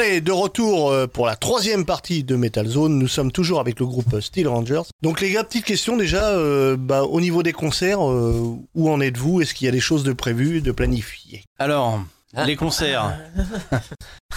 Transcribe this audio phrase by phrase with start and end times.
[0.00, 2.98] Allez, de retour euh, pour la troisième partie de Metal Zone.
[2.98, 4.80] Nous sommes toujours avec le groupe Steel Rangers.
[5.02, 9.02] Donc les gars, petite question déjà, euh, bah, au niveau des concerts, euh, où en
[9.02, 9.42] êtes-vous?
[9.42, 11.44] Est-ce qu'il y a des choses de prévues, de planifiées?
[11.58, 12.00] Alors,
[12.46, 13.12] les concerts.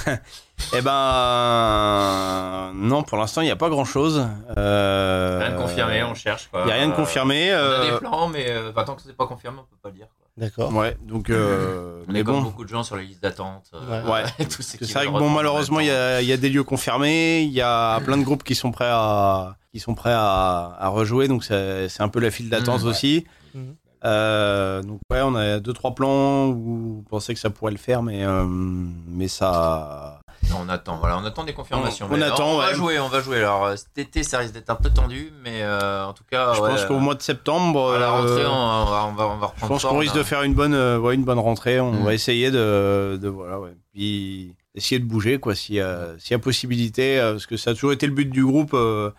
[0.07, 4.27] eh ben, euh, non, pour l'instant, il n'y a pas grand-chose.
[4.57, 6.49] Euh, Rien de confirmé, on cherche.
[6.51, 6.63] quoi.
[6.63, 7.53] Il n'y a rien de confirmé.
[7.53, 9.89] On a des plans, mais euh, bah, tant que c'est pas confirmé, on peut pas
[9.91, 10.07] le dire.
[10.17, 10.22] Quoi.
[10.35, 10.73] D'accord.
[10.73, 11.29] Ouais, donc.
[11.29, 12.41] euh, On mais est comme bon.
[12.41, 13.69] beaucoup de gens sur les listes d'attente.
[13.75, 14.23] euh, Ouais.
[14.49, 17.51] C'est vrai que bon, malheureusement, il y a, il y a des lieux confirmés, il
[17.51, 21.27] y a plein de groupes qui sont prêts à, qui sont prêts à, à rejouer,
[21.27, 22.89] donc c'est un peu la file d'attente Mhm, ouais.
[22.91, 23.25] aussi.
[23.53, 23.75] Mhm.
[24.05, 27.77] Euh, donc ouais, on a deux trois plans où on pensait que ça pourrait le
[27.77, 30.19] faire, mais euh, mais ça.
[30.55, 32.07] On attend, voilà, on attend des confirmations.
[32.11, 32.75] On- attend, On va ouais.
[32.75, 33.37] jouer, on va jouer.
[33.39, 36.53] Alors euh, cet été, ça risque d'être un peu tendu, mais euh, en tout cas,
[36.53, 39.13] je ouais, pense qu'au mois de septembre, à la rentrée, euh, on, on va, on
[39.13, 39.67] va, on va je reprendre.
[39.73, 40.19] pense qu'on risque hein.
[40.19, 41.79] de faire une bonne, ouais, une bonne rentrée.
[41.79, 42.03] On Mhm.
[42.05, 43.59] va essayer de, de voilà.
[43.93, 47.71] Puis essayer de bouger quoi, s'il y a, s'il y a possibilité, parce que ça
[47.71, 48.73] a toujours été le but du groupe.
[48.73, 49.11] euh,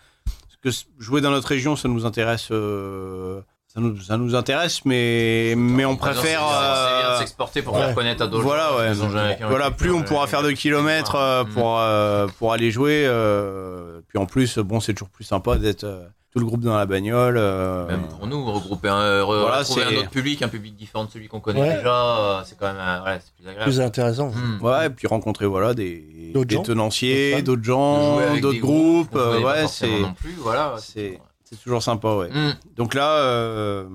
[0.63, 2.47] parce que jouer dans notre région, ça nous intéresse.
[2.51, 3.41] euh,
[3.75, 6.23] ça nous, ça nous intéresse, mais, mais on préfère.
[6.23, 7.81] c'est bien, de euh, s'exporter pour ouais.
[7.81, 8.41] faire connaître à d'autres.
[8.43, 9.37] voilà, gens ouais.
[9.49, 11.49] Voilà, plus on pourra faire de kilomètres euh, Mm.
[11.49, 13.03] pour, euh, pour aller jouer.
[13.05, 16.77] euh, puis en plus, bon, c'est toujours plus sympa d'être euh, tout le groupe dans
[16.77, 17.35] la bagnole.
[17.37, 21.03] euh, Même pour nous, regrouper un, re- Voilà, retrouver un autre public, un public différent
[21.05, 21.75] de celui qu'on connaît Ouais.
[21.77, 23.63] déjà, euh, c'est quand même, euh, plus agréable.
[23.71, 24.29] Plus intéressant.
[24.29, 24.61] Hmm.
[24.63, 29.15] Ouais, et puis rencontrer voilà des, D'autres des gens, tenanciers, d'autres gens, d'autres groupes.
[29.15, 30.75] euh, ouais, forcément c'est non plus, voilà.
[30.79, 31.19] c'est
[31.55, 32.29] c'est toujours sympa, ouais.
[32.29, 32.53] Hmm.
[32.75, 33.85] Donc là, euh,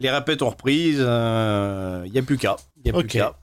[0.00, 0.98] les répètes ont reprise.
[0.98, 2.56] Il y a plus qu'à.
[2.84, 3.34] Il y a plus qu'à.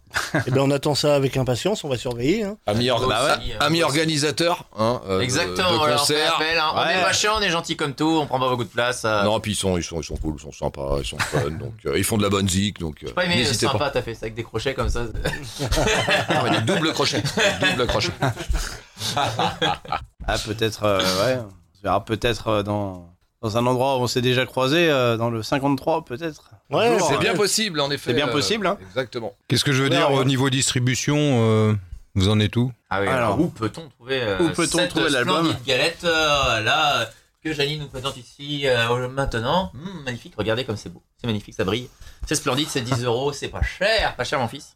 [0.47, 2.43] Eh ben on attend ça avec impatience, on va surveiller.
[2.43, 2.55] hein.
[2.67, 3.55] Ami, orga- Bah ouais.
[3.59, 6.35] ami organisateur hein, euh, Exactement, de, voilà, on fait concert.
[6.35, 6.71] appel, hein.
[6.75, 9.05] on est pas chiant, on est gentil comme tout, on prend pas beaucoup de place.
[9.05, 9.23] euh.
[9.23, 11.49] Non, puis ils sont, ils sont, ils sont cool, ils sont sympas, ils sont fun,
[11.59, 13.79] donc euh, ils font de la bonne zik, donc euh, J'ai pas aimé, n'hésitez sympa,
[13.79, 13.89] pas.
[13.89, 15.01] t'as fait ça avec des crochets comme ça.
[16.29, 17.23] Ah, mais des double crochet,
[17.59, 18.11] double crochet.
[19.15, 21.39] Ah, peut-être, euh, ouais.
[21.41, 23.12] On se verra peut-être euh, dans,
[23.43, 26.49] dans un endroit où on s'est déjà croisé, euh, dans le 53, peut-être.
[26.71, 26.97] Ouais.
[27.07, 28.11] C'est bien possible, en effet.
[28.11, 28.77] C'est bien euh, possible, hein.
[28.81, 29.33] Exactement.
[29.47, 30.17] Qu'est-ce que je veux Ouais, dire ouais.
[30.17, 31.73] au niveau distribution euh,
[32.15, 32.71] Vous en êtes où?
[32.89, 35.45] Ah oui, Alors, alors, où peut-on trouver, euh, où peut-on cette trouver l'album?
[35.45, 37.05] splendide galette euh, là euh,
[37.43, 39.71] que Janine nous présente ici euh, maintenant?
[39.75, 41.89] Hum, Magnifique, regardez comme c'est beau, c'est magnifique, ça brille.
[42.25, 44.73] C'est splendide, c'est 10 euros, c'est pas cher, pas cher mon fils.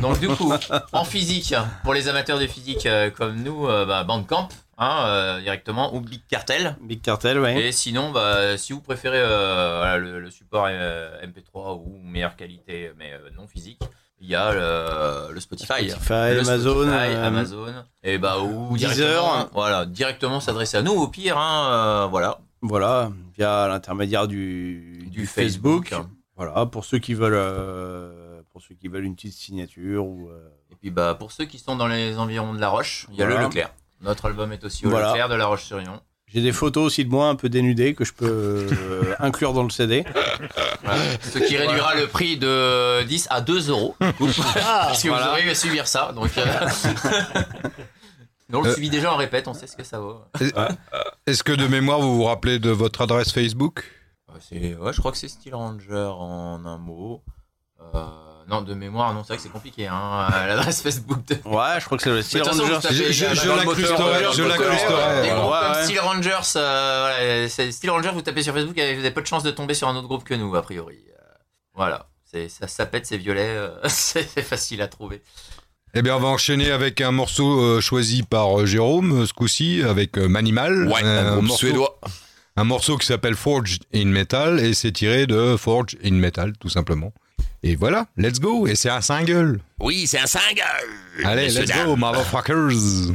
[0.00, 0.52] Donc du coup,
[0.92, 1.54] en physique,
[1.84, 4.48] pour les amateurs de physique euh, comme nous, euh, bah, Bandcamp,
[4.80, 6.76] hein, euh, directement, ou Big Cartel.
[6.80, 7.66] Big Cartel, ouais.
[7.68, 12.34] Et sinon, bah, si vous préférez euh, voilà, le, le support euh, MP3 ou meilleure
[12.34, 13.80] qualité, mais non physique,
[14.18, 15.88] il y a le, le Spotify.
[15.90, 17.66] Spotify, Le Amazon, Spotify, Amazon,
[18.02, 19.48] et bah ou Deezer.
[19.52, 25.94] voilà, directement s'adresser à nous au pire, hein, voilà, Voilà, via l'intermédiaire du, du Facebook.
[26.36, 30.30] Voilà, pour ceux qui veulent, pour ceux qui veulent une petite signature ou.
[30.70, 33.22] Et puis bah pour ceux qui sont dans les environs de La Roche, il y
[33.22, 33.40] a Voilà.
[33.40, 33.70] le Leclerc.
[34.00, 35.08] Notre album est aussi au Voilà.
[35.08, 36.00] Leclerc de La Roche-sur-Yon.
[36.32, 39.64] J'ai des photos aussi de moi un peu dénudées que je peux euh, inclure dans
[39.64, 40.04] le CD.
[40.84, 41.00] Voilà.
[41.22, 43.96] Ce qui réduira le prix de 10 à 2 euros.
[44.64, 45.24] Ah, si voilà.
[45.26, 46.12] vous aurez à subir ça.
[46.14, 46.44] Donc, euh...
[48.52, 48.74] on le Euh.
[48.74, 50.20] subit déjà, on répète, on sait ce que ça vaut.
[51.26, 53.84] Est-ce que de mémoire vous vous rappelez de votre adresse Facebook?
[54.28, 57.22] Ouais, c'est- ouais, je crois que c'est Steel Ranger en un mot.
[57.94, 58.04] Euh,
[58.50, 61.34] non, de mémoire, non, c'est vrai que c'est compliqué, hein, euh, l'adresse Facebook de.
[61.48, 62.74] Ouais, je crois que c'est le Steel Mais de toute façon, Ranger.
[62.74, 65.32] vous tapez, Je- je- euh, je l'incrusterai, je ouais.
[65.32, 65.84] Ouais, ouais.
[65.84, 69.22] Steel Rangers, euh, voilà, c'est Steel Rangers, vous tapez sur Facebook, et vous avez peu
[69.22, 70.98] de chance de tomber sur un autre groupe que nous, a priori.
[71.08, 71.22] Euh,
[71.74, 75.22] voilà, c'est ça, ça pète, c'est violet, euh, c'est facile à trouver.
[75.94, 79.82] Eh bien, on va enchaîner avec un morceau euh, choisi par euh, Jérôme, ce coup-ci,
[79.82, 80.86] avec euh, Manimal.
[80.88, 81.98] Ouais, un groupe morceau, suédois.
[82.56, 86.68] un morceau qui s'appelle Forged in Metal, et c'est tiré de Forged in Metal, tout
[86.68, 87.12] simplement.
[87.62, 89.60] Et voilà, let's go, et c'est un single.
[89.80, 90.62] Oui, c'est un single.
[91.24, 93.14] Allez, let's go, motherfuckers.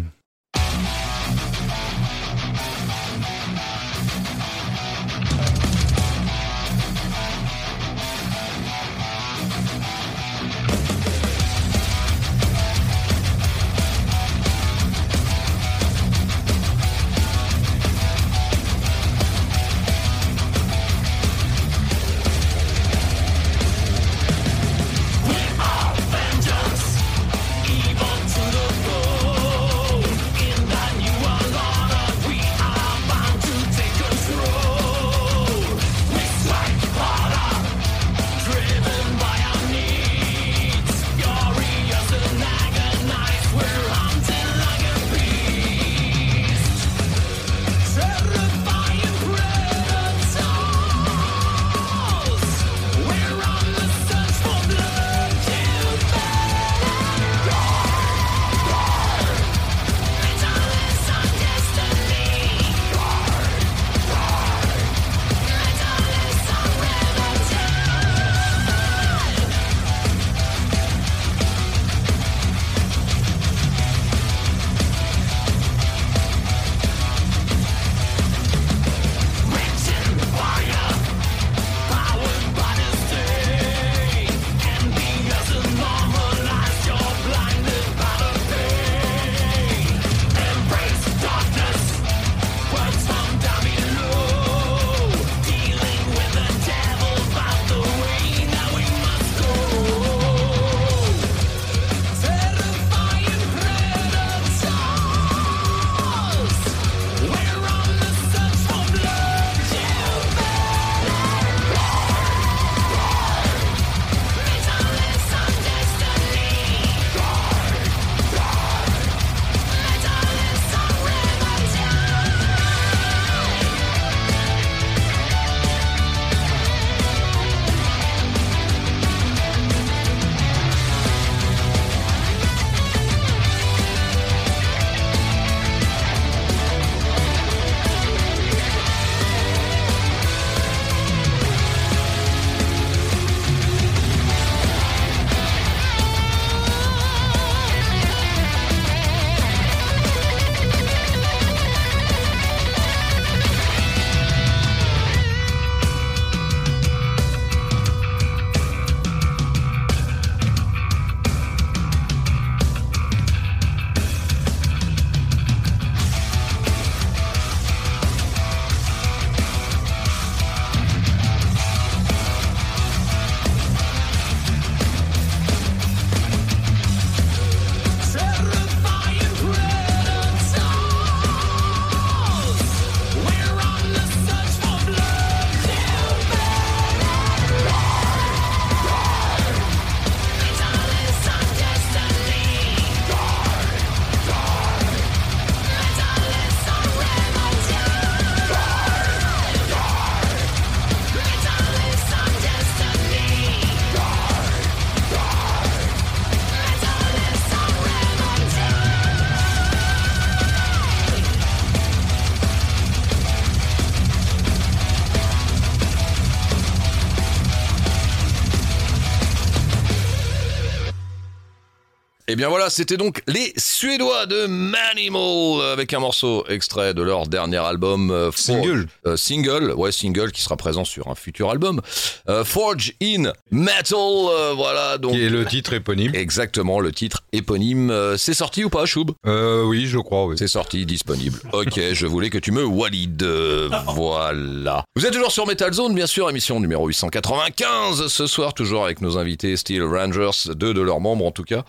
[222.36, 227.28] Et bien voilà, c'était donc les Suédois de Manimal avec un morceau extrait de leur
[227.28, 228.90] dernier album euh, Single.
[229.08, 231.80] euh, single, ouais single qui sera présent sur un futur album.
[232.28, 235.14] Euh, Forge in Metal, euh, voilà donc.
[235.14, 236.14] Qui est le titre éponyme.
[236.14, 237.90] Exactement, le titre éponyme.
[237.90, 239.12] Euh, c'est sorti ou pas, Choub?
[239.26, 240.36] Euh, oui, je crois, oui.
[240.38, 241.40] C'est sorti, disponible.
[241.54, 243.24] Ok, je voulais que tu me valides.
[243.24, 244.84] Euh, Voilà.
[244.98, 248.08] Vous êtes toujours sur Metal Zone, bien sûr, émission numéro 895.
[248.08, 251.64] Ce soir, toujours avec nos invités Steel Rangers, deux de leurs membres en tout cas,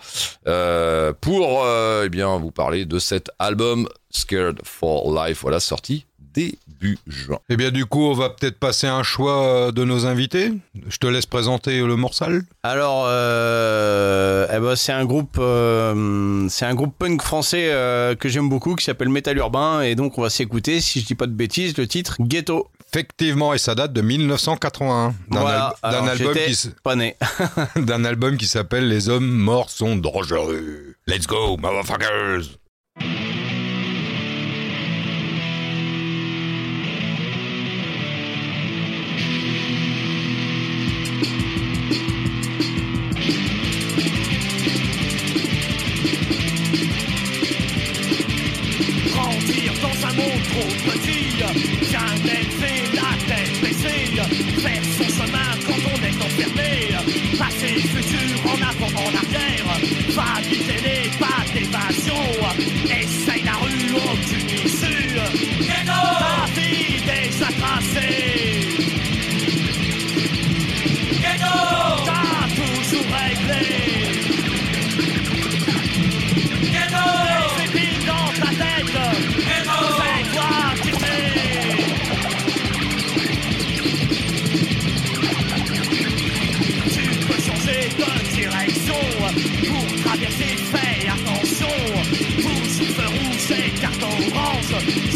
[0.57, 5.39] euh, pour euh, eh bien vous parler de cet album Scared for Life.
[5.41, 6.05] Voilà, sorti
[6.37, 7.39] début juin.
[7.49, 10.51] Eh bien, du coup, on va peut-être passer un choix euh, de nos invités.
[10.87, 12.43] Je te laisse présenter le morsal.
[12.61, 18.29] Alors, euh, eh ben, c'est un groupe, euh, c'est un groupe punk français euh, que
[18.29, 21.25] j'aime beaucoup qui s'appelle Metal Urbain et donc on va s'écouter, si je dis pas
[21.25, 22.67] de bêtises, le titre Ghetto.
[22.97, 25.13] Effectivement, et ça date de 1981.
[25.29, 25.75] D'un Voilà.
[25.83, 26.55] al- album, qui
[27.79, 30.95] d'un album s'appelle Les hommes morts sont dangereux.
[31.05, 32.57] Let's go, motherfuckers!
[49.09, 51.37] Grandir dans un monde trop petit,
[51.91, 52.56] jamais
[54.35, 56.96] faire son chemin quand on est enfermé,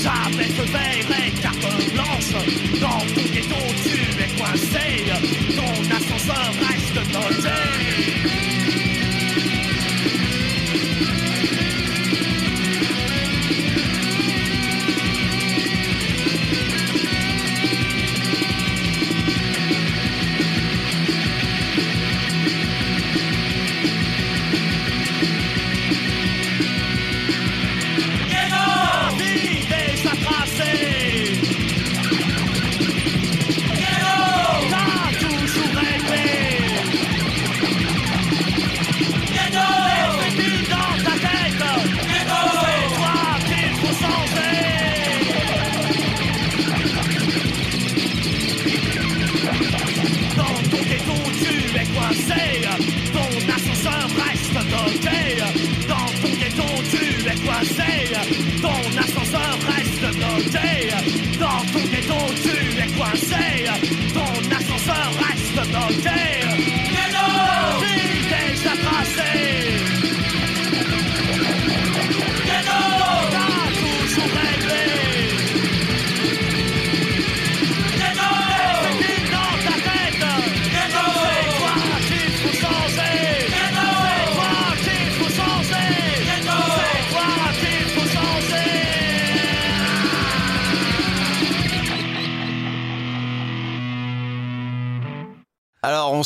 [0.04, 0.41] time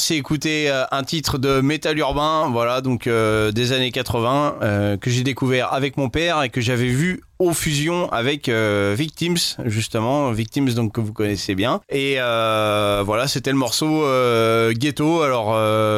[0.06, 4.98] s'est écouté euh, un titre de métal urbain, voilà, donc euh, des années 80, euh,
[4.98, 9.58] que j'ai découvert avec mon père et que j'avais vu aux fusions avec euh, Victims,
[9.66, 11.80] justement, Victims donc que vous connaissez bien.
[11.90, 15.22] Et euh, voilà, c'était le morceau euh, Ghetto.
[15.22, 15.52] Alors,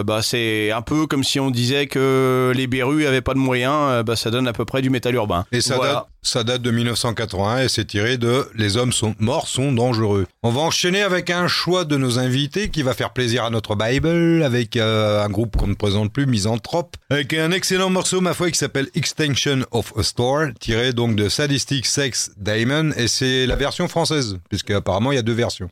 [0.03, 4.03] bah, c'est un peu comme si on disait que les Berus avaient pas de moyens,
[4.03, 5.45] bah, ça donne à peu près du métal urbain.
[5.51, 5.93] Et ça, Voilà.
[5.93, 10.25] date, ça date de 1981 et c'est tiré de Les hommes sont morts sont dangereux.
[10.43, 13.75] On va enchaîner avec un choix de nos invités qui va faire plaisir à notre
[13.75, 18.33] Bible avec euh, un groupe qu'on ne présente plus, Misanthrope, avec un excellent morceau, ma
[18.33, 23.45] foi, qui s'appelle Extinction of a Store, tiré donc de Sadistic Sex Diamond et c'est
[23.45, 25.69] la version française, puisque apparemment il y a deux versions.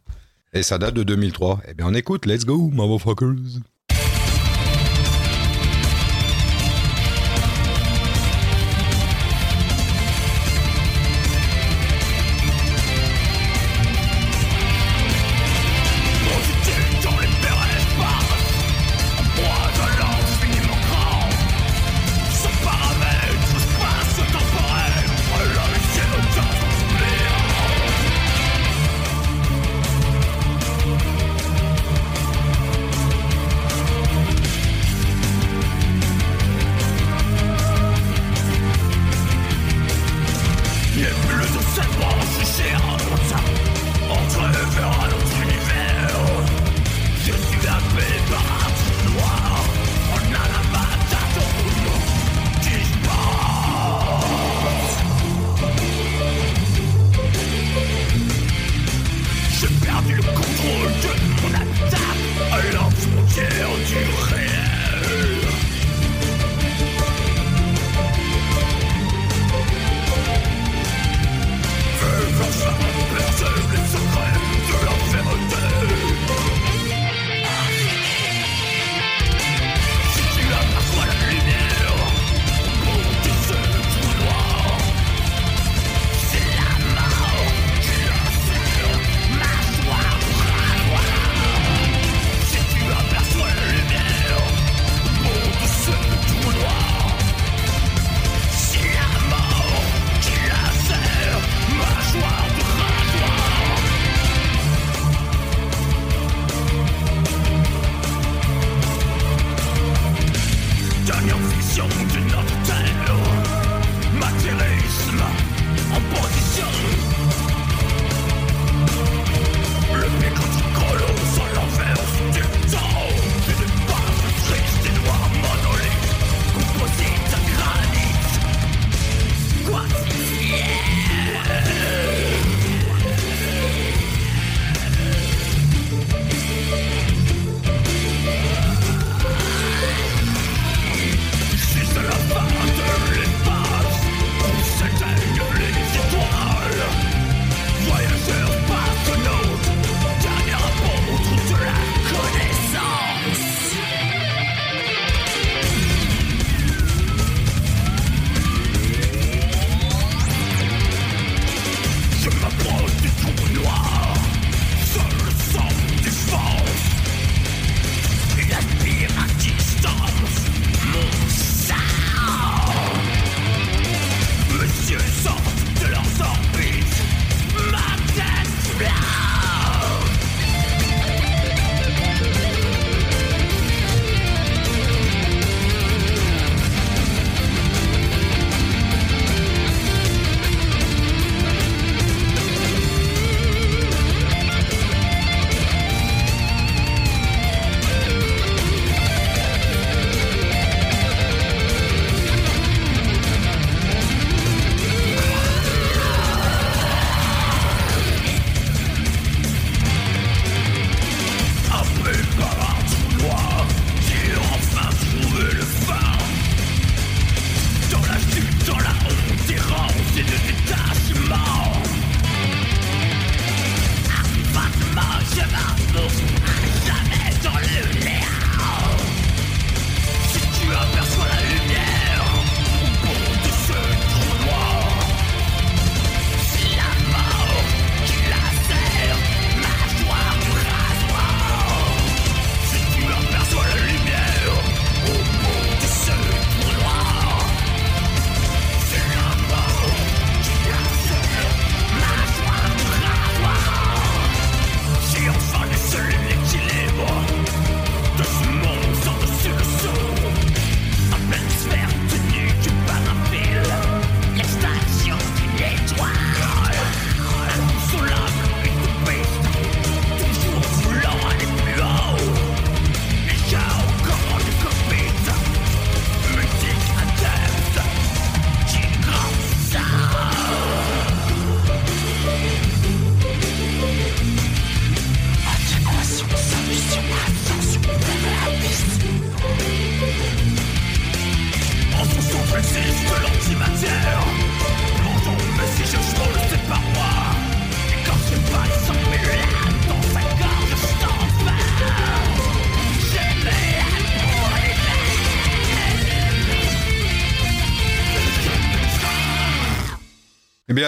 [0.53, 1.61] Et ça date de 2003.
[1.67, 3.63] Eh bien on écoute, let's go, motherfuckers.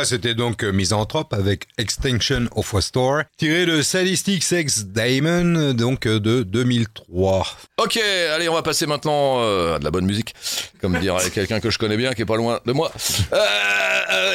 [0.06, 6.06] C'était donc euh, Misanthrope avec Extinction of a Store, tiré de Sadistic Sex Diamond, donc
[6.06, 7.48] euh, de 2003.
[7.78, 7.98] Ok,
[8.34, 10.36] allez, on va passer maintenant euh, à de la bonne musique,
[10.82, 12.92] comme dirait quelqu'un que je connais bien, qui est pas loin de moi.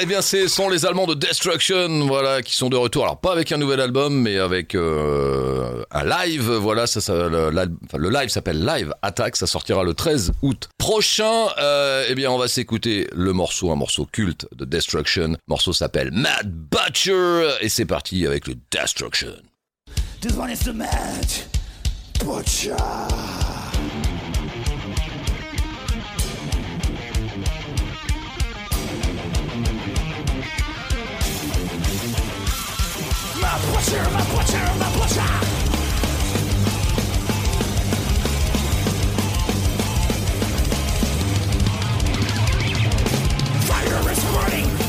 [0.03, 3.05] Eh bien, ce sont les Allemands de Destruction, voilà, qui sont de retour.
[3.05, 6.51] Alors, pas avec un nouvel album, mais avec euh, un live.
[6.51, 9.37] Voilà, ça, ça le, live s'appelle Live Attack.
[9.37, 11.47] Ça sortira le 13 août prochain.
[11.59, 15.37] Euh, eh bien, on va s'écouter le morceau, un morceau culte de Destruction.
[15.53, 19.35] Morceau s'appelle Mad Butcher, et c'est parti avec le Destruction.
[20.23, 21.27] This one is the mad
[22.21, 22.75] butcher.
[33.39, 35.29] My butcher, my butcher, my butcher.
[43.67, 44.82] Fire is burning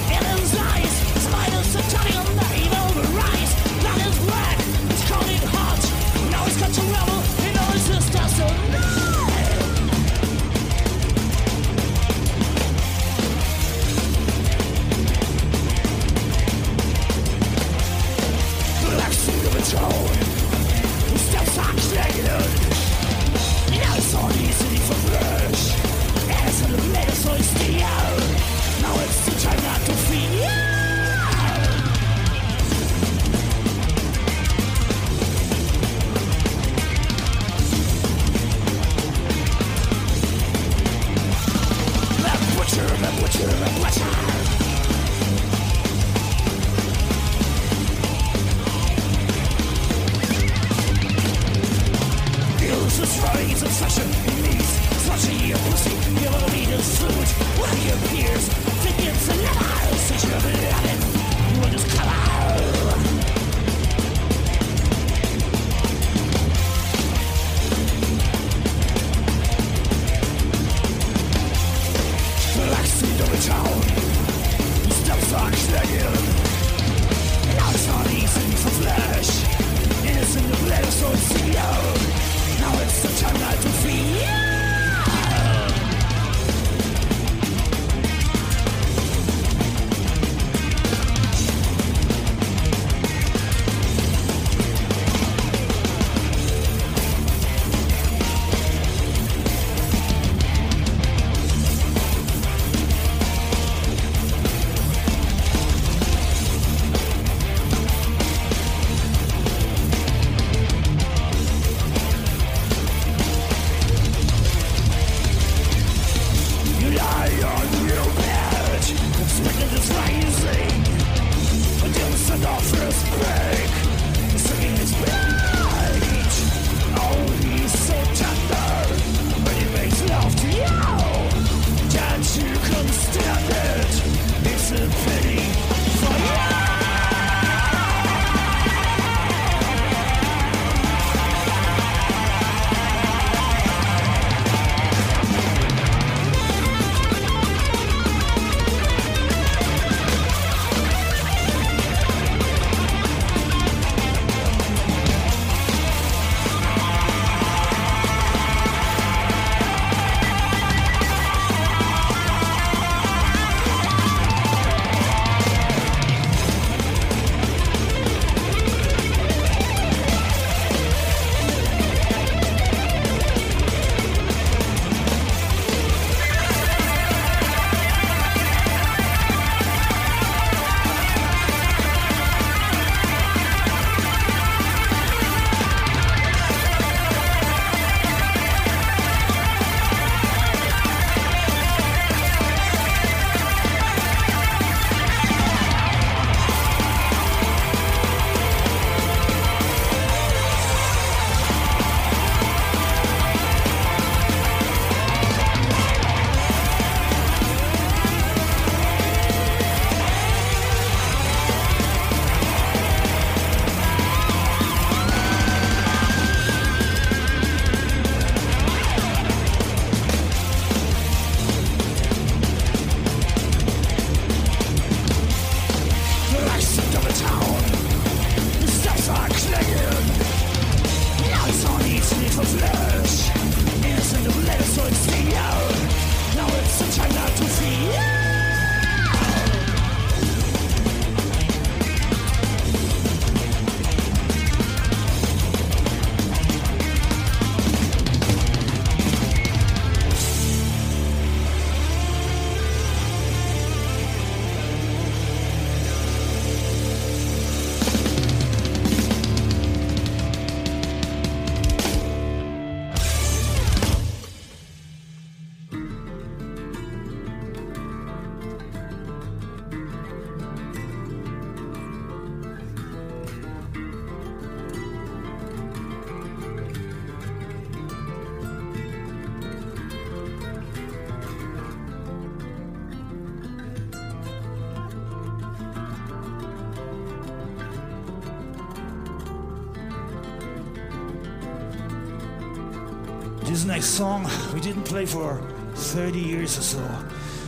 [296.44, 296.84] years or so.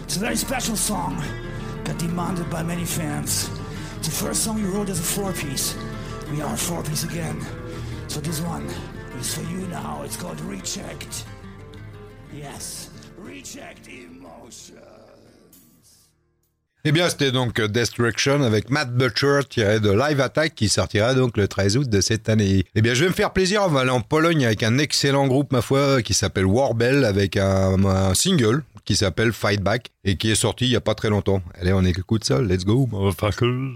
[0.03, 1.21] It's a very special song,
[1.84, 3.49] got demanded by many fans.
[3.97, 5.75] It's the first song we wrote as a four piece.
[6.31, 7.38] We are four piece again.
[8.08, 8.65] So this one
[9.19, 10.03] is for you now.
[10.05, 11.25] It's called Rechecked.
[12.34, 14.81] Yes, Rechecked Emotion.
[16.88, 21.36] Eh bien, c'était donc Destruction avec Matt Butcher tiré de Live Attack qui sortira donc
[21.36, 22.63] le 13 août de cette année.
[22.75, 23.63] Eh bien, je vais me faire plaisir.
[23.65, 27.38] On va aller en Pologne avec un excellent groupe, ma foi, qui s'appelle Warbell avec
[27.38, 30.95] un, un single qui s'appelle Fight Back et qui est sorti il y a pas
[30.95, 31.41] très longtemps.
[31.59, 32.41] Allez, on écoute ça.
[32.41, 33.75] Let's go, motherfuckers.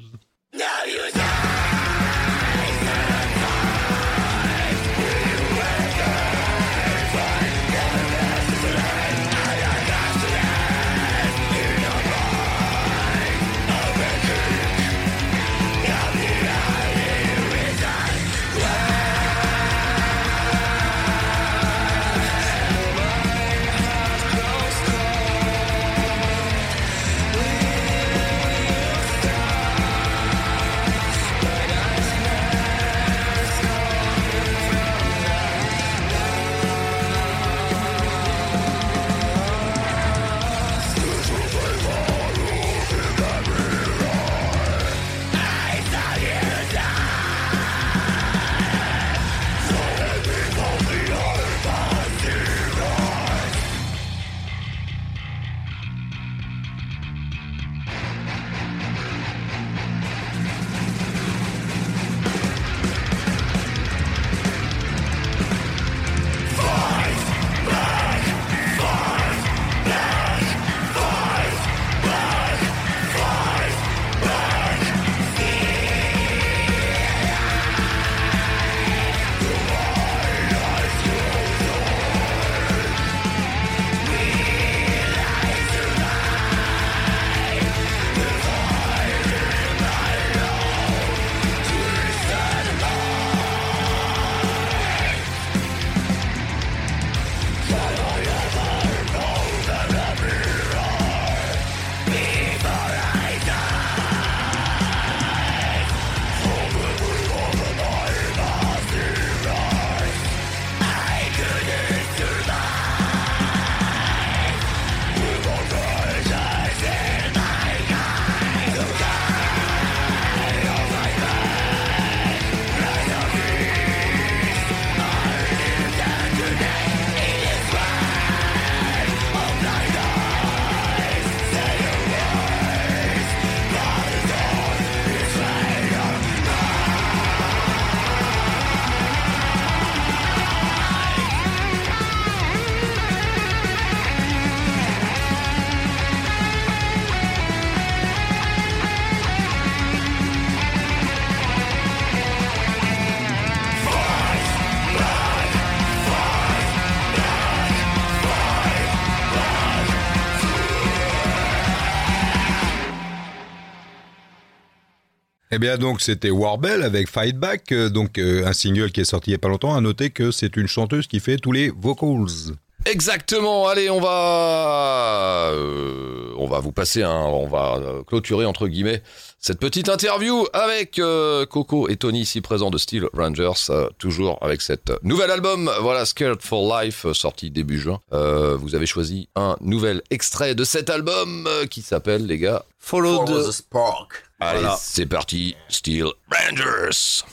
[165.60, 169.04] Eh bien donc c'était Warbell avec Fight Back, euh, donc euh, un single qui est
[169.04, 169.76] sorti il y a pas longtemps.
[169.76, 172.56] À noter que c'est une chanteuse qui fait tous les vocals.
[172.86, 173.68] Exactement.
[173.68, 176.19] Allez, on va, euh,
[176.50, 179.02] va vous passer un, on va euh, clôturer entre guillemets
[179.40, 184.38] cette petite interview avec euh, Coco et Tony ici présents de Steel Rangers, euh, toujours
[184.42, 188.00] avec cet nouvel album, voilà Scared for Life, sorti début juin.
[188.12, 192.66] Euh, vous avez choisi un nouvel extrait de cet album euh, qui s'appelle, les gars.
[192.80, 193.48] Follow Follow the...
[193.48, 194.24] the spark.
[194.42, 194.78] Allez, Voilà.
[194.82, 197.24] c'est parti, Steel Rangers.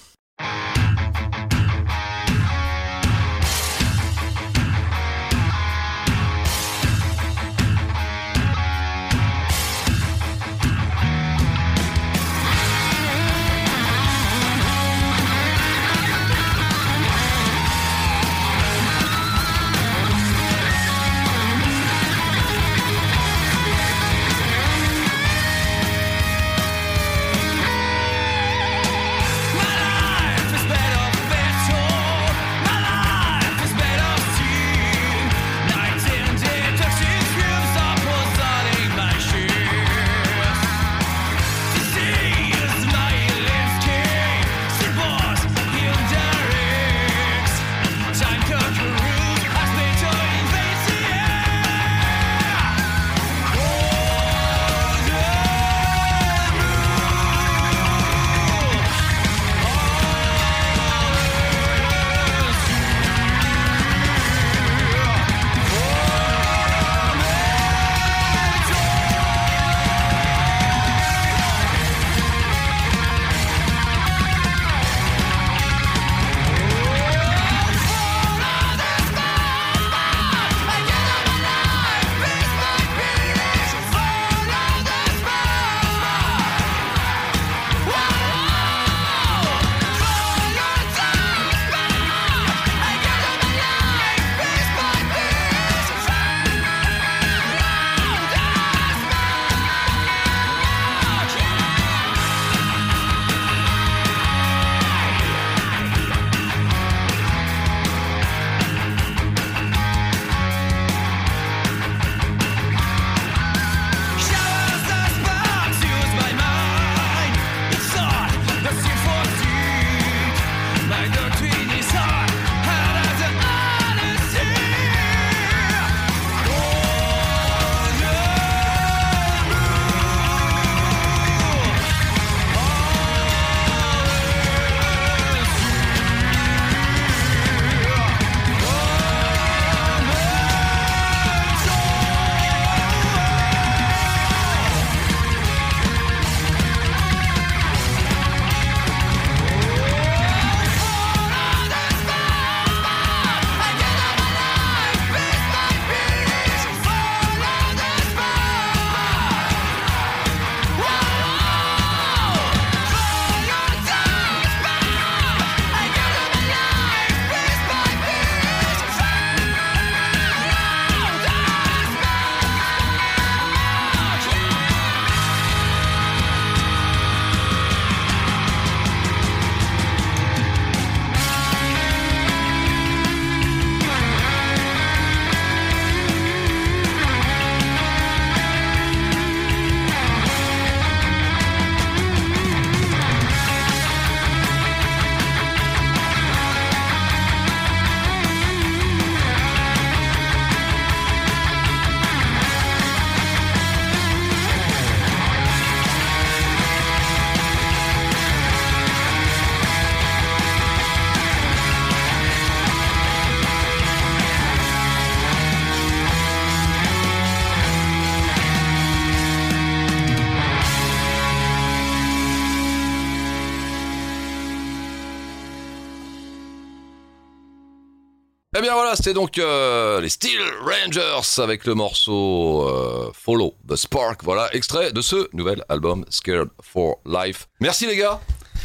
[228.87, 234.23] Voilà, c'était donc euh, les Steel Rangers avec le morceau euh, Follow the Spark.
[234.23, 237.49] Voilà, extrait de ce nouvel album Scared for Life.
[237.59, 238.21] Merci les gars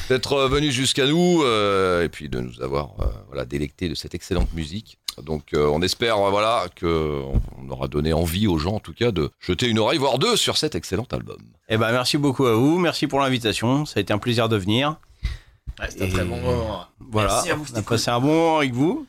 [0.10, 3.96] d'être euh, venus jusqu'à nous euh, et puis de nous avoir euh, voilà, délecté de
[3.96, 5.00] cette excellente musique.
[5.24, 7.24] Donc euh, on espère voilà que
[7.58, 10.36] on aura donné envie aux gens en tout cas de jeter une oreille voire deux
[10.36, 11.40] sur cet excellent album.
[11.68, 12.78] Eh ben, merci beaucoup à vous.
[12.78, 13.88] Merci pour l'invitation.
[13.88, 14.98] Ça a été un plaisir de venir.
[15.80, 16.86] Ouais, C'était un très bon moment.
[17.00, 17.34] Voilà.
[17.34, 19.08] Merci à vous, On a passé un bon moment avec vous.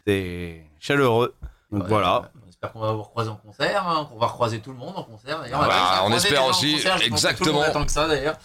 [0.83, 1.35] Chaleureux.
[1.71, 2.31] Donc Ouais, voilà.
[2.45, 4.95] On espère qu'on va vous recroiser en concert, hein, qu'on va recroiser tout le monde
[4.97, 5.41] en concert.
[5.41, 5.61] d'ailleurs.
[5.63, 7.53] Ah bah, on espère aussi, concert, je pense que tout le exactement.
[7.55, 8.37] monde attend que ça d'ailleurs.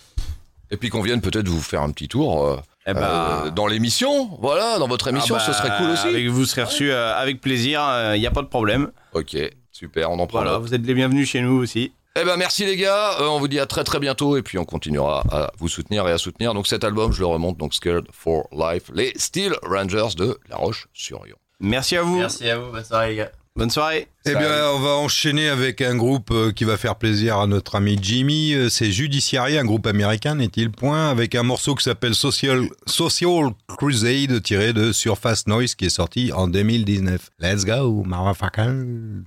[0.69, 3.67] Et puis qu'on vienne peut-être vous faire un petit tour euh, Eh ben, euh, dans
[3.67, 4.29] l'émission.
[4.41, 6.07] Voilà, dans votre émission, ah ce bah, serait cool aussi.
[6.07, 7.81] avec- vous serez reçus euh, avec plaisir,
[8.15, 8.91] il n'y a pas de problème.
[9.13, 9.35] Ok,
[9.71, 11.91] super, on en prend Voilà, vous êtes les bienvenus chez nous aussi.
[12.19, 14.57] Eh ben merci les gars, Euh, on vous dit à très très bientôt et puis
[14.57, 16.55] on continuera à vous soutenir et à soutenir.
[16.55, 20.55] Donc cet album, je le remonte, donc Scared for Life, les Steel Rangers de La
[20.57, 21.35] Roche-sur-Yon.
[21.59, 22.17] Merci à vous.
[22.17, 23.31] Merci à vous, bonne soirée les gars.
[23.57, 24.07] Bonne soirée.
[24.27, 27.73] Eh bien, on va enchaîner avec un groupe euh, qui va faire plaisir à notre
[27.73, 28.53] ami Jimmy.
[28.53, 33.49] Euh, C'est Judiciary, un groupe américain, n'est-il point, avec un morceau qui s'appelle Social, Social
[33.67, 37.31] Crusade, tiré de Surface Noise, qui est sorti en 2019.
[37.39, 39.23] Let's go, motherfucker.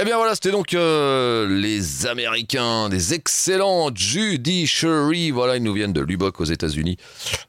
[0.00, 5.32] Eh bien voilà, c'était donc euh, les Américains, des excellents Judiciary.
[5.32, 6.96] Voilà, ils nous viennent de Lubbock aux États-Unis.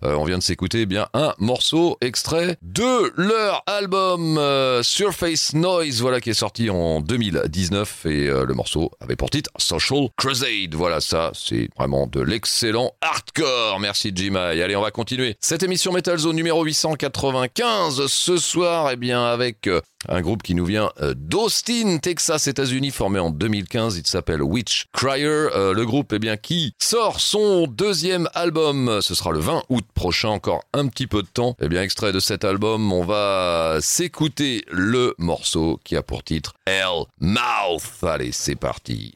[0.03, 5.53] Euh, on vient de s'écouter eh bien un morceau extrait de leur album euh, Surface
[5.53, 10.73] Noise, voilà qui est sorti en 2019 et le morceau avait pour titre Social Crusade.
[10.73, 13.79] Voilà, ça c'est vraiment de l'excellent hardcore.
[13.79, 14.59] Merci Jimai.
[14.59, 18.89] Allez, on va continuer cette émission Metal Zone numéro 895 ce soir.
[18.91, 19.69] Eh bien avec
[20.07, 23.97] un groupe qui nous vient euh, d'Austin, Texas, États-Unis, formé en 2015.
[23.97, 25.27] Il s'appelle Witch Crier.
[25.27, 28.99] Euh, le groupe, eh bien, qui sort son deuxième album.
[29.01, 30.29] Ce sera le 20 août prochain.
[30.29, 31.55] Encore un petit peu de temps.
[31.61, 36.53] Eh bien, extrait de cet album, on va s'écouter le morceau qui a pour titre
[36.65, 38.03] Hell Mouth.
[38.03, 39.13] Allez, c'est parti.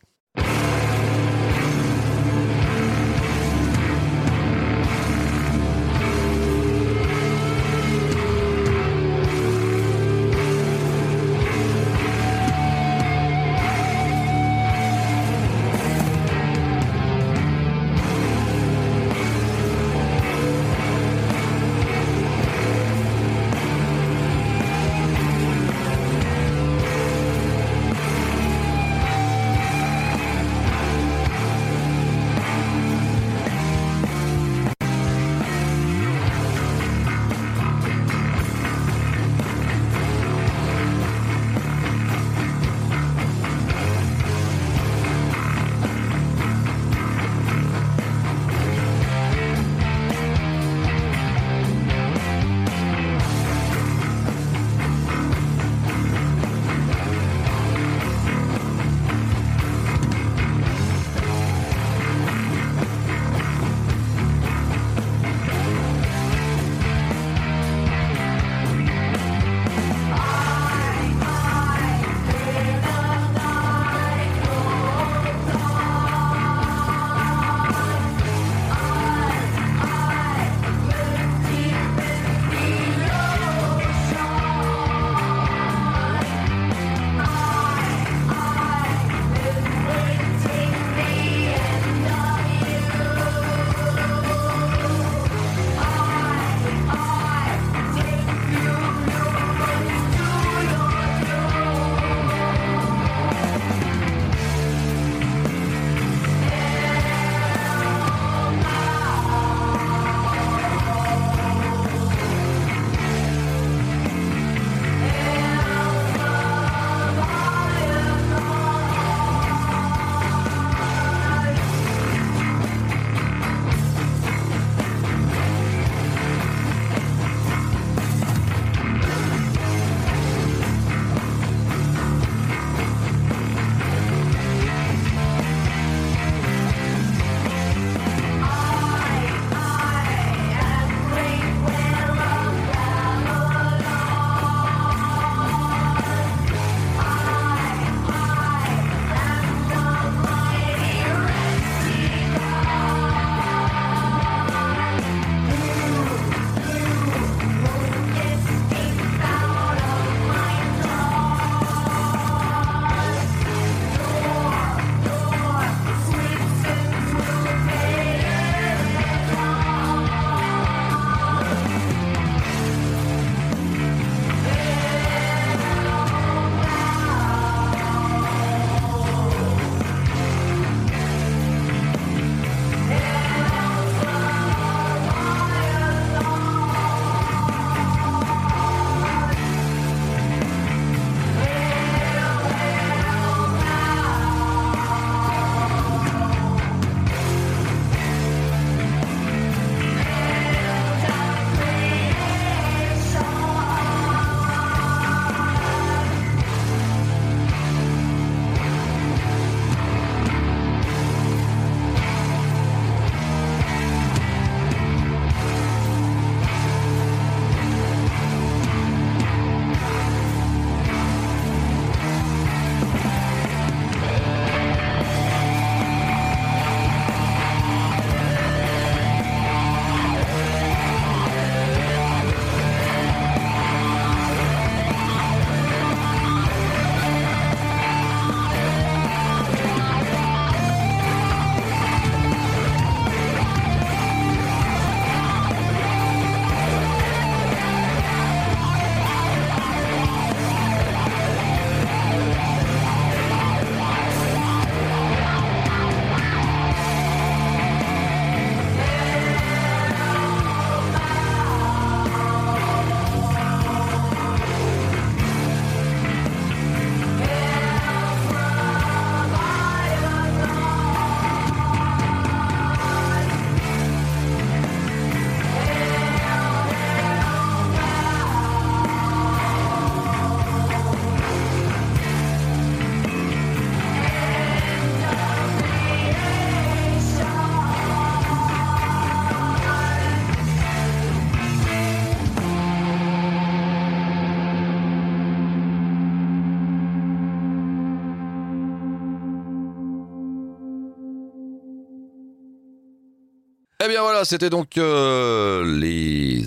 [303.93, 306.43] Bien voilà, c'était donc euh, les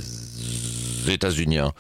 [1.08, 1.58] États-Unis.
[1.58, 1.72] hein.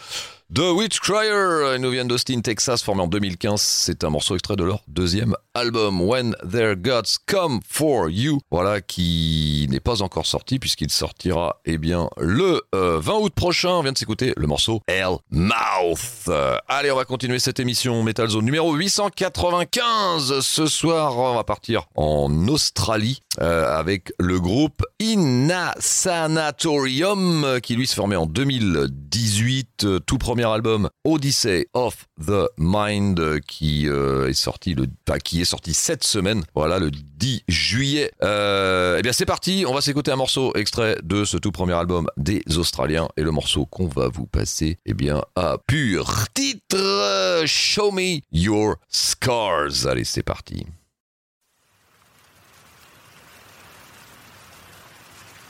[0.54, 3.60] The Witch Crier, ils nous viennent d'Austin, Texas, formé en 2015.
[3.60, 8.38] C'est un morceau extrait de leur deuxième album, When Their Gods Come For You.
[8.52, 13.70] Voilà, qui n'est pas encore sorti puisqu'il sortira, eh bien, le euh, 20 août prochain.
[13.70, 16.28] On vient de s'écouter le morceau Hell Mouth.
[16.28, 20.40] Euh, allez, on va continuer cette émission Metal Zone numéro 895.
[20.42, 27.86] Ce soir, on va partir en Australie euh, avec le groupe Inna Sanatorium qui lui
[27.86, 29.66] se formait en 2018.
[29.84, 34.86] euh, tout premier album Odyssey of the Mind qui euh, est sorti le,
[35.22, 36.42] qui est sorti cette semaine.
[36.54, 38.10] Voilà le 10 juillet.
[38.22, 39.64] Euh, eh bien c'est parti.
[39.66, 43.30] On va s'écouter un morceau extrait de ce tout premier album des Australiens et le
[43.30, 49.86] morceau qu'on va vous passer, eh bien à pur titre Show Me Your Scars.
[49.86, 50.66] Allez c'est parti.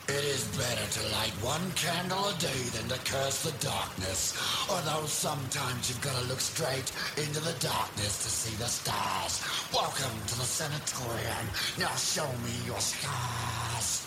[0.09, 4.39] It is better to light one candle a day than to curse the darkness.
[4.71, 9.43] Although sometimes you've got to look straight into the darkness to see the stars.
[9.75, 11.51] Welcome to the sanatorium.
[11.77, 14.07] Now show me your scars.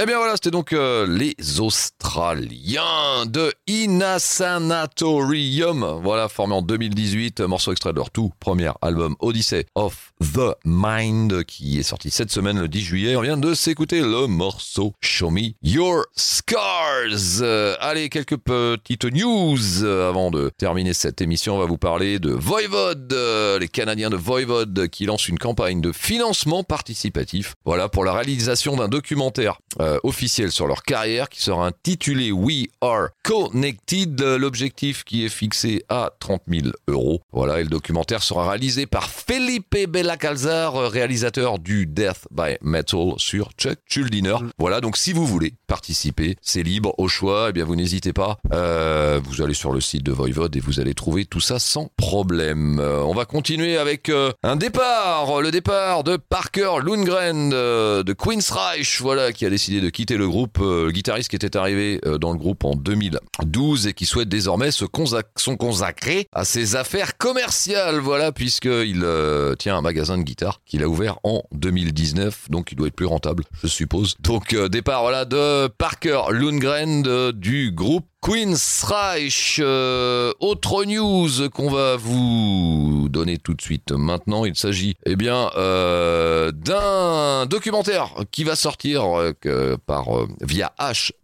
[0.00, 5.98] Eh bien voilà, c'était donc euh, les Australiens de Inasanatorium.
[6.04, 11.42] Voilà, formé en 2018, morceau extrait de leur tout premier album Odyssey of the Mind
[11.42, 13.16] qui est sorti cette semaine le 10 juillet.
[13.16, 17.40] On vient de s'écouter le morceau Show Me Your Scars.
[17.40, 21.56] Euh, allez, quelques petites news euh, avant de terminer cette émission.
[21.56, 25.80] On va vous parler de Voivode, euh, les Canadiens de Voivode qui lancent une campagne
[25.80, 27.56] de financement participatif.
[27.64, 29.58] Voilà, pour la réalisation d'un documentaire
[29.88, 34.20] euh, officiel sur leur carrière qui sera intitulé We Are Connected.
[34.20, 37.20] L'objectif qui est fixé à 30 000 euros.
[37.32, 43.50] Voilà, et le documentaire sera réalisé par Felipe Bellacalzar, réalisateur du Death by Metal sur
[43.58, 44.36] Chuck Schuldiner.
[44.58, 47.46] Voilà, donc si vous voulez participer, c'est libre au choix.
[47.50, 48.38] Eh bien, vous n'hésitez pas.
[48.52, 51.90] Euh, vous allez sur le site de Voivode et vous allez trouver tout ça sans
[51.96, 52.78] problème.
[52.80, 58.50] Euh, on va continuer avec euh, un départ, le départ de Parker Lundgren de Queen's
[58.50, 62.00] Reich, voilà, qui a décidé de quitter le groupe, euh, le guitariste qui était arrivé
[62.06, 67.16] euh, dans le groupe en 2012 et qui souhaite désormais se consacrer à ses affaires
[67.16, 72.72] commerciales, voilà, puisqu'il euh, tient un magasin de guitare qu'il a ouvert en 2019, donc
[72.72, 74.16] il doit être plus rentable, je suppose.
[74.20, 79.60] Donc départ, voilà, de Parker Lundgren du groupe Queensryche.
[79.62, 85.50] Euh, autre news qu'on va vous donner tout de suite maintenant, il s'agit eh bien
[85.56, 89.02] euh, d'un documentaire qui va sortir
[89.46, 90.06] euh, par
[90.42, 90.72] via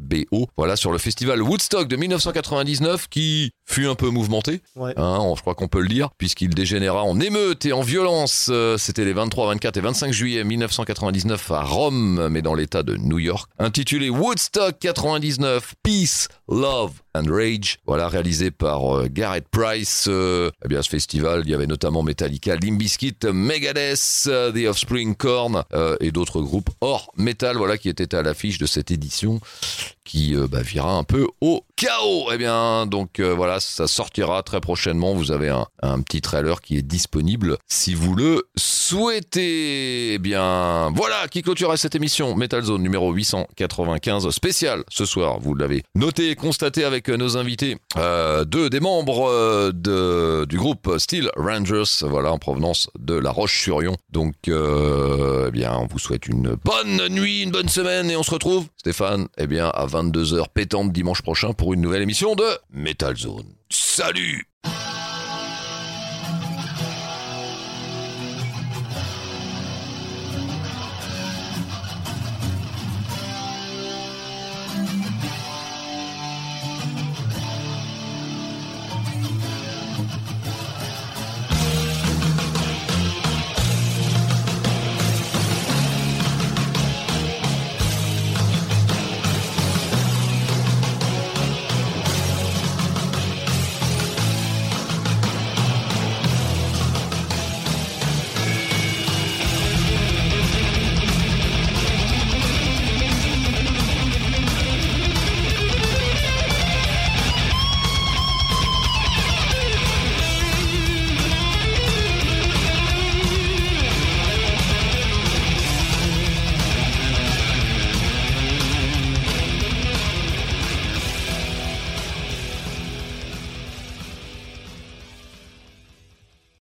[0.01, 4.61] HBO, voilà sur le festival Woodstock de 1999 qui fut un peu mouvementé.
[4.77, 4.93] Ouais.
[4.97, 8.51] Hein, on- je crois qu'on peut le dire, puisqu'il dégénéra en émeute et en violence.
[8.79, 13.19] C'était les 23, 24 et 25 juillet 1999 à Rome, mais dans l'état de New
[13.19, 13.51] York.
[13.59, 17.79] Intitulé Woodstock 99, Peace, Love of and Rage.
[17.87, 20.07] Voilà, réalisé par euh, Garrett Price.
[20.09, 24.69] Euh, eh bien, ce festival, il y avait notamment Metallica, Limp Bizkit, Megadeth, euh, The
[24.69, 28.91] Offspring, Korn euh, et d'autres groupes hors metal, voilà, qui étaient à l'affiche de cette
[28.91, 29.41] édition
[30.05, 32.29] qui bah, vira un peu au chaos.
[32.31, 35.15] Eh bien, donc voilà, ça sortira très prochainement.
[35.15, 40.12] Vous avez un, un petit trailer qui est disponible si vous le souhaitez.
[40.12, 45.41] Eh bien, voilà qui clôturait cette émission Metal Zone numéro 895 spécial ce soir.
[45.41, 50.99] Vous l'avez noté et constaté avec nos invités, euh, deux des membres euh, du groupe
[50.99, 53.97] Steel Rangers, voilà, en provenance de La Roche-sur-Yon.
[54.11, 58.23] Donc, euh, eh bien, on vous souhaite une bonne nuit, une bonne semaine et on
[58.23, 62.47] se retrouve, Stéphane, eh bien, à 22h pétante dimanche prochain pour une nouvelle émission de
[62.71, 63.47] Metal Zone.
[63.71, 64.47] Salut